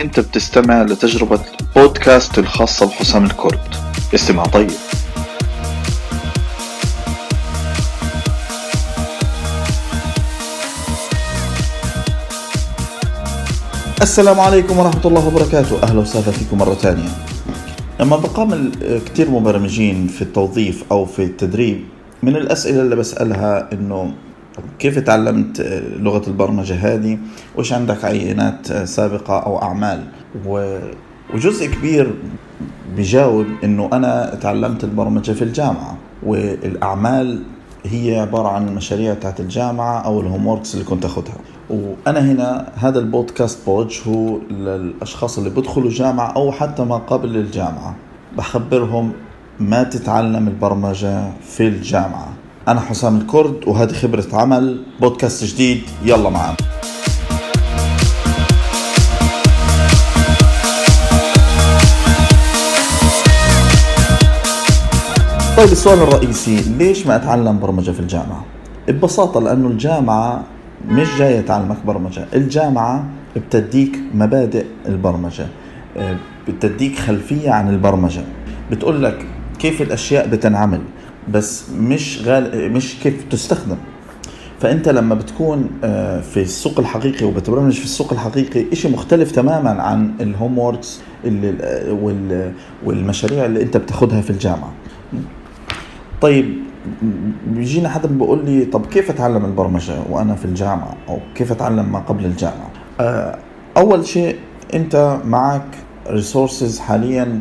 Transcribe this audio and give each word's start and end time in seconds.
أنت 0.00 0.20
بتستمع 0.20 0.82
لتجربة 0.82 1.40
بودكاست 1.76 2.38
الخاصة 2.38 2.86
بحسام 2.86 3.24
الكرد. 3.24 3.60
استمع 4.14 4.42
طيب. 4.42 4.70
السلام 14.02 14.40
عليكم 14.40 14.78
ورحمة 14.78 15.00
الله 15.04 15.26
وبركاته. 15.26 15.82
أهلا 15.82 16.00
وسهلا 16.00 16.30
فيكم 16.30 16.58
مرة 16.58 16.74
ثانية. 16.74 17.08
لما 18.00 18.16
بقابل 18.16 18.72
كتير 19.06 19.30
مبرمجين 19.30 20.06
في 20.06 20.22
التوظيف 20.22 20.84
أو 20.90 21.06
في 21.06 21.24
التدريب 21.24 21.84
من 22.22 22.36
الأسئلة 22.36 22.82
اللي 22.82 22.96
بسألها 22.96 23.68
إنه 23.72 24.12
كيف 24.78 24.98
تعلمت 24.98 25.60
لغة 25.96 26.22
البرمجة 26.28 26.74
هذه؟ 26.74 27.18
وش 27.56 27.72
عندك 27.72 28.04
عينات 28.04 28.72
سابقة 28.72 29.38
أو 29.38 29.62
أعمال؟ 29.62 30.04
وجزء 31.34 31.66
كبير 31.66 32.14
بجاوب 32.96 33.46
إنه 33.64 33.90
أنا 33.92 34.38
تعلمت 34.40 34.84
البرمجة 34.84 35.32
في 35.32 35.42
الجامعة 35.42 35.96
والأعمال 36.22 37.42
هي 37.84 38.20
عبارة 38.20 38.48
عن 38.48 38.68
المشاريع 38.68 39.14
تاعت 39.14 39.40
الجامعة 39.40 40.00
أو 40.00 40.20
الهوم 40.20 40.46
وركس 40.46 40.74
اللي 40.74 40.84
كنت 40.84 41.04
أخذها. 41.04 41.36
وأنا 41.70 42.20
هنا 42.20 42.72
هذا 42.74 42.98
البودكاست 42.98 43.66
بوجهه 43.66 44.40
للأشخاص 44.50 45.38
اللي 45.38 45.50
بدخلوا 45.50 45.90
جامعة 45.90 46.32
أو 46.32 46.52
حتى 46.52 46.84
ما 46.84 46.96
قبل 46.96 47.36
الجامعة. 47.36 47.94
بخبرهم 48.36 49.12
ما 49.60 49.82
تتعلم 49.82 50.48
البرمجة 50.48 51.30
في 51.42 51.68
الجامعة. 51.68 52.32
أنا 52.68 52.80
حسام 52.80 53.16
الكرد 53.16 53.56
وهذه 53.66 53.92
خبرة 53.92 54.24
عمل 54.32 54.82
بودكاست 55.00 55.44
جديد. 55.44 55.82
يلا 56.04 56.30
معنا 56.30 56.56
طيب 65.56 65.72
السؤال 65.72 65.98
الرئيسي 65.98 66.60
ليش 66.78 67.06
ما 67.06 67.16
أتعلم 67.16 67.60
برمجة 67.60 67.90
في 67.90 68.00
الجامعة؟ 68.00 68.44
ببساطة 68.88 69.40
لأنه 69.40 69.68
الجامعة 69.68 70.44
مش 70.88 71.08
جاية 71.18 71.40
تعلمك 71.40 71.76
برمجة. 71.86 72.26
الجامعة 72.34 73.04
بتديك 73.36 73.98
مبادئ 74.14 74.64
البرمجة 74.88 75.46
بتديك 76.48 76.98
خلفية 76.98 77.50
عن 77.50 77.68
البرمجة. 77.68 78.22
بتقول 78.70 79.02
لك 79.02 79.26
كيف 79.58 79.82
الأشياء 79.82 80.28
بتنعمل. 80.28 80.80
بس 81.28 81.70
مش 81.70 82.22
غال 82.26 82.72
مش 82.72 82.96
كيف 83.02 83.24
تستخدم. 83.30 83.76
فأنت 84.60 84.88
لما 84.88 85.14
بتكون 85.14 85.70
في 86.22 86.36
السوق 86.36 86.78
الحقيقي 86.78 87.26
وبتبرمج 87.26 87.72
في 87.72 87.84
السوق 87.84 88.12
الحقيقي 88.12 88.76
شيء 88.76 88.90
مختلف 88.92 89.32
تماما 89.32 89.82
عن 89.82 90.14
الهوم 90.20 90.58
ووركس 90.58 91.00
اللي 91.24 92.52
والمشاريع 92.84 93.44
اللي 93.44 93.62
أنت 93.62 93.76
بتاخذها 93.76 94.20
في 94.20 94.30
الجامعة. 94.30 94.72
طيب 96.20 96.58
بيجينا 97.46 97.88
حدا 97.88 98.08
بيقول 98.08 98.44
لي 98.44 98.64
طب 98.64 98.86
كيف 98.86 99.10
أتعلم 99.10 99.44
البرمجة 99.44 99.94
وأنا 100.10 100.34
في 100.34 100.44
الجامعة؟ 100.44 100.96
أو 101.08 101.18
كيف 101.34 101.52
أتعلم 101.52 101.92
ما 101.92 101.98
قبل 101.98 102.24
الجامعة؟ 102.24 102.70
أول 103.76 104.06
شيء 104.06 104.36
أنت 104.74 105.18
معك 105.24 105.66
resources 106.10 106.78
حاليا 106.78 107.40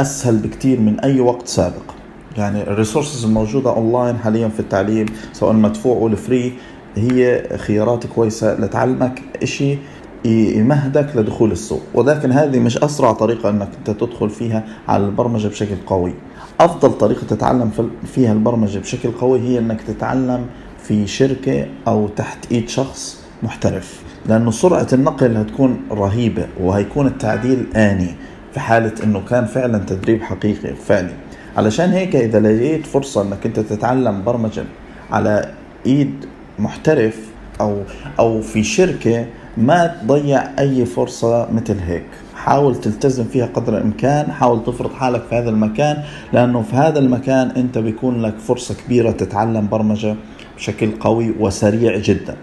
أسهل 0.00 0.36
بكثير 0.36 0.80
من 0.80 1.00
أي 1.00 1.20
وقت 1.20 1.48
سابق. 1.48 1.91
يعني 2.36 2.62
ال 2.62 2.68
resources 2.68 3.24
الموجودة 3.24 3.70
اونلاين 3.70 4.16
حاليا 4.18 4.48
في 4.48 4.60
التعليم 4.60 5.06
سواء 5.32 5.52
مدفوع 5.52 5.96
ولا 5.96 6.16
free 6.16 6.52
هي 6.96 7.42
خيارات 7.58 8.06
كويسة 8.06 8.60
لتعلمك 8.60 9.22
إشي 9.42 9.78
يمهدك 10.24 11.16
لدخول 11.16 11.52
السوق. 11.52 11.82
ولكن 11.94 12.32
هذه 12.32 12.58
مش 12.58 12.78
أسرع 12.78 13.12
طريقة 13.12 13.50
إنك 13.50 13.68
أنت 13.78 13.90
تدخل 14.00 14.30
فيها 14.30 14.64
على 14.88 15.04
البرمجة 15.04 15.48
بشكل 15.48 15.76
قوي. 15.86 16.14
أفضل 16.60 16.92
طريقة 16.92 17.26
تتعلم 17.26 17.70
فيها 18.14 18.32
البرمجة 18.32 18.78
بشكل 18.78 19.10
قوي 19.10 19.40
هي 19.40 19.58
إنك 19.58 19.80
تتعلم 19.82 20.46
في 20.82 21.06
شركة 21.06 21.66
أو 21.88 22.08
تحت 22.08 22.52
إيد 22.52 22.68
شخص 22.68 23.24
محترف. 23.42 24.02
لأنه 24.26 24.50
سرعة 24.50 24.86
النقل 24.92 25.36
هتكون 25.36 25.80
رهيبة 25.90 26.46
وهيكون 26.60 27.06
التعديل 27.06 27.66
آني 27.76 28.14
في 28.52 28.60
حالة 28.60 28.92
إنه 29.04 29.22
كان 29.30 29.44
فعلا 29.44 29.78
تدريب 29.78 30.22
حقيقي 30.22 30.74
فعلي. 30.74 31.14
علشان 31.56 31.90
هيك 31.90 32.16
إذا 32.16 32.40
لقيت 32.40 32.86
فرصة 32.86 33.22
إنك 33.22 33.46
أنت 33.46 33.60
تتعلم 33.60 34.24
برمجة 34.24 34.64
على 35.10 35.52
إيد 35.86 36.24
محترف 36.58 37.16
أو 37.60 37.82
أو 38.18 38.40
في 38.40 38.64
شركة 38.64 39.26
ما 39.56 39.86
تضيع 40.02 40.42
أي 40.58 40.84
فرصة 40.84 41.48
مثل 41.52 41.78
هيك. 41.78 42.06
حاول 42.34 42.74
تلتزم 42.80 43.24
فيها 43.24 43.46
قدر 43.46 43.78
الإمكان 43.78 44.32
حاول 44.32 44.64
تفرض 44.64 44.92
حالك 44.92 45.22
في 45.30 45.34
هذا 45.34 45.50
المكان 45.50 46.02
لأنه 46.32 46.62
في 46.62 46.76
هذا 46.76 46.98
المكان 46.98 47.50
أنت 47.50 47.78
بيكون 47.78 48.22
لك 48.22 48.38
فرصة 48.38 48.74
كبيرة 48.74 49.10
تتعلم 49.10 49.68
برمجة 49.68 50.16
بشكل 50.56 50.90
قوي 51.00 51.34
وسريع 51.40 51.96
جدا. 51.96 52.36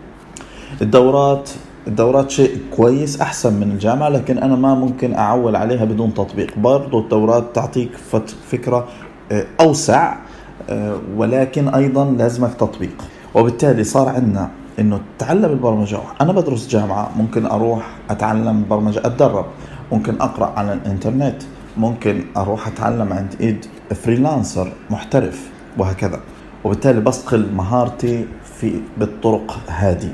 الدورات 0.81 1.49
الدورات 1.87 2.29
شيء 2.31 2.57
كويس 2.75 3.21
أحسن 3.21 3.53
من 3.53 3.71
الجامعة 3.71 4.09
لكن 4.09 4.37
أنا 4.37 4.55
ما 4.55 4.75
ممكن 4.75 5.15
أعول 5.15 5.55
عليها 5.55 5.85
بدون 5.85 6.13
تطبيق. 6.13 6.57
برضو 6.57 6.99
الدورات 6.99 7.55
تعطيك 7.55 7.89
فكرة 8.51 8.87
أوسع 9.61 10.15
ولكن 11.15 11.67
أيضا 11.67 12.05
لازمك 12.05 12.53
تطبيق. 12.53 13.03
وبالتالي 13.35 13.83
صار 13.83 14.09
عندنا 14.09 14.49
إنه 14.79 14.99
تتعلم 15.17 15.51
البرمجة. 15.51 15.99
أنا 16.21 16.33
بدرس 16.33 16.67
جامعة 16.67 17.11
ممكن 17.17 17.45
أروح 17.45 17.87
أتعلم 18.09 18.65
برمجة 18.69 18.99
أتدرب. 18.99 19.45
ممكن 19.91 20.21
أقرأ 20.21 20.53
على 20.57 20.73
الإنترنت. 20.73 21.41
ممكن 21.77 22.21
أروح 22.37 22.67
أتعلم 22.67 23.13
عند 23.13 23.35
إيد 23.41 23.65
فريلانسر 23.95 24.73
محترف 24.89 25.49
وهكذا. 25.77 26.19
وبالتالي 26.63 27.01
بصقل 27.01 27.47
مهارتي 27.53 28.25
في 28.59 28.81
بالطرق 28.97 29.59
هذه. 29.67 30.11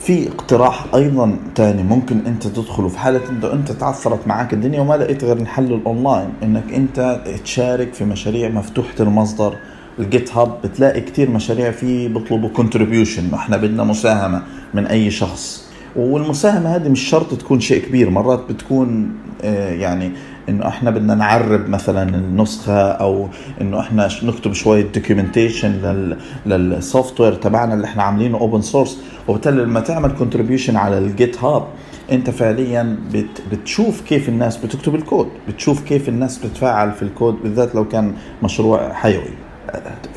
في 0.00 0.28
اقتراح 0.28 0.84
أيضا 0.94 1.36
تاني 1.54 1.82
ممكن 1.82 2.26
أنت 2.26 2.46
تدخله 2.46 2.88
في 2.88 2.98
حالة 2.98 3.20
انه 3.30 3.52
أنت 3.52 3.72
تعثرت 3.72 4.26
معك 4.26 4.52
الدنيا 4.52 4.80
وما 4.80 4.94
لقيت 4.94 5.24
غير 5.24 5.36
الحل 5.36 5.72
الأونلاين 5.72 6.28
إنك 6.42 6.72
أنت 6.74 7.20
تشارك 7.44 7.94
في 7.94 8.04
مشاريع 8.04 8.48
مفتوحة 8.48 8.94
المصدر 9.00 9.56
ال 9.98 10.36
GitHub 10.36 10.58
بتلاقي 10.64 11.00
كتير 11.00 11.30
مشاريع 11.30 11.70
فيه 11.70 12.08
بيطلبوا 12.08 12.48
contribution 12.48 13.34
إحنا 13.34 13.56
بدنا 13.56 13.84
مساهمة 13.84 14.42
من 14.74 14.86
أي 14.86 15.10
شخص. 15.10 15.70
والمساهمة 15.96 16.76
هذه 16.76 16.88
مش 16.88 17.00
شرط 17.00 17.34
تكون 17.34 17.60
شيء 17.60 17.82
كبير 17.86 18.10
مرات 18.10 18.40
بتكون 18.48 19.12
يعني 19.42 20.12
إنه 20.48 20.68
إحنا 20.68 20.90
بدنا 20.90 21.14
نعرب 21.14 21.68
مثلا 21.68 22.16
النسخة 22.16 22.88
أو 22.90 23.28
إنه 23.60 23.80
إحنا 23.80 24.08
نكتب 24.22 24.52
شوية 24.52 24.86
documentation 24.94 25.72
لل 26.46 27.20
software 27.20 27.34
تبعنا 27.34 27.74
اللي 27.74 27.84
إحنا 27.86 28.02
عاملينه 28.02 28.38
open 28.38 28.62
source 28.62 28.98
وبالتالي 29.28 29.62
لما 29.62 29.80
تعمل 29.80 30.12
contribution 30.12 30.76
على 30.76 30.98
ال 30.98 31.44
GitHub 31.44 31.64
أنت 32.12 32.30
فعليا 32.30 32.96
بت 33.12 33.42
بتشوف 33.52 34.00
كيف 34.00 34.28
الناس 34.28 34.56
بتكتب 34.56 34.94
الكود 34.94 35.28
بتشوف 35.48 35.80
كيف 35.84 36.08
الناس 36.08 36.38
بتتفاعل 36.38 36.92
في 36.92 37.02
الكود 37.02 37.34
بالذات 37.42 37.74
لو 37.74 37.88
كان 37.88 38.14
مشروع 38.42 38.92
حيوي. 38.92 39.30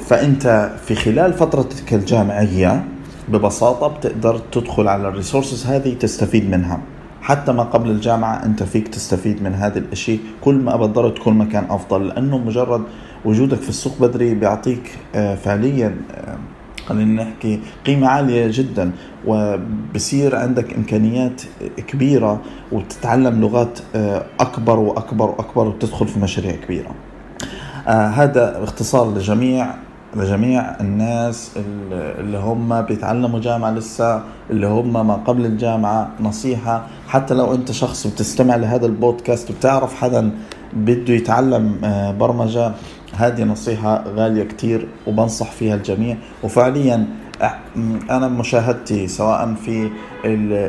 فأنت 0.05 0.71
في 0.85 0.95
خلال 0.95 1.33
فترتك 1.33 1.93
الجامعية 1.93 2.83
ببساطة 3.29 3.87
بتقدر 3.87 4.37
تدخل 4.37 4.87
على 4.87 5.07
ال 5.07 5.13
resources 5.13 5.65
هذه 5.65 5.93
تستفيد 5.93 6.49
منها. 6.49 6.81
حتى 7.23 7.51
ما 7.51 7.63
قبل 7.63 7.89
الجامعة 7.89 8.45
أنت 8.45 8.63
فيك 8.63 8.87
تستفيد 8.87 9.43
من 9.43 9.53
هذا 9.53 9.79
الأشي. 9.79 10.19
كل 10.41 10.55
ما 10.55 10.71
قدرت 10.71 11.19
كل 11.19 11.31
ما 11.33 11.45
كان 11.45 11.65
أفضل 11.69 12.07
لأنه 12.07 12.37
مجرد 12.37 12.83
وجودك 13.25 13.57
في 13.57 13.69
السوق 13.69 13.93
بدري 14.01 14.33
بيعطيك 14.33 14.97
فعليا 15.13 15.95
خلينا 16.85 17.23
نحكي 17.23 17.59
قيمة 17.85 18.07
عالية 18.07 18.47
جدا. 18.51 18.91
وبصير 19.27 20.35
عندك 20.35 20.73
إمكانيات 20.73 21.41
كبيرة 21.87 22.41
وتتعلم 22.71 23.41
لغات 23.41 23.79
أكبر 24.39 24.79
وأكبر 24.79 25.29
وأكبر 25.29 25.67
وتدخل 25.67 26.07
في 26.07 26.19
مشاريع 26.19 26.55
كبيرة. 26.55 26.95
هذا 27.87 28.59
باختصار 28.59 29.13
لجميع 29.13 29.67
لجميع 30.15 30.79
الناس 30.79 31.51
اللي 32.19 32.37
هم 32.37 32.81
بيتعلموا 32.81 33.39
جامعة 33.39 33.71
لسه 33.71 34.23
اللي 34.49 34.67
هم 34.67 35.07
ما 35.07 35.13
قبل 35.13 35.45
الجامعة 35.45 36.09
نصيحة. 36.19 36.87
حتى 37.07 37.33
لو 37.33 37.53
أنت 37.53 37.71
شخص 37.71 38.07
بتستمع 38.07 38.55
لهذا 38.55 38.85
البودكاست 38.85 39.51
وبتعرف 39.51 39.95
حدا 39.95 40.31
بده 40.73 41.13
يتعلم 41.13 41.77
برمجة 42.19 42.71
هذه 43.15 43.43
نصيحة 43.43 44.03
غالية 44.15 44.43
كتير 44.43 44.87
وبنصح 45.07 45.51
فيها 45.51 45.75
الجميع. 45.75 46.17
وفعليا 46.43 47.05
أنا 48.09 48.27
مشاهدتي 48.27 49.07
سواء 49.07 49.53
في 49.65 49.89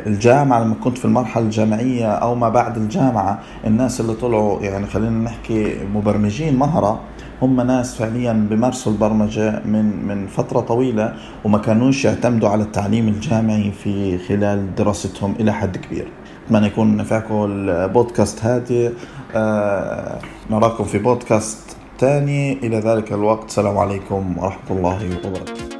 الجامعة 0.06 0.64
لما 0.64 0.74
كنت 0.74 0.98
في 0.98 1.04
المرحلة 1.04 1.44
الجامعية 1.44 2.06
أو 2.06 2.34
ما 2.34 2.48
بعد 2.48 2.76
الجامعة 2.76 3.40
الناس 3.66 4.00
اللي 4.00 4.14
طلعوا 4.14 4.60
يعني 4.60 4.86
خلينا 4.86 5.24
نحكي 5.24 5.76
مبرمجين 5.94 6.56
مهرة 6.56 7.00
هم 7.42 7.60
ناس 7.60 7.96
فعليا 7.96 8.32
بمارسوا 8.50 8.92
البرمجة 8.92 9.62
من 9.64 10.06
من 10.06 10.26
فترة 10.26 10.60
طويلة 10.60 11.14
وما 11.44 11.58
كانوش 11.58 12.04
يعتمدوا 12.04 12.48
على 12.48 12.62
التعليم 12.62 13.08
الجامعي 13.08 13.72
في 13.72 14.18
خلال 14.18 14.74
دراستهم 14.74 15.34
إلى 15.40 15.52
حد 15.52 15.76
كبير. 15.76 16.08
أتمنى 16.46 16.66
يكون 16.66 16.96
نفعكم 16.96 17.44
البودكاست 17.44 18.44
هادي 18.44 18.90
آه 19.34 20.18
نراكم 20.50 20.84
في 20.84 20.98
بودكاست 20.98 21.76
تاني. 21.98 22.52
إلى 22.52 22.78
ذلك 22.78 23.12
الوقت. 23.12 23.48
السلام 23.48 23.78
عليكم 23.78 24.38
ورحمة 24.38 24.70
الله 24.70 25.08
وبركاته. 25.24 25.73